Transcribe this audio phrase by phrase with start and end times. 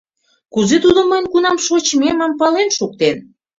[0.53, 3.17] Кузе тудо мыйын кунам шочмемым пален шуктен?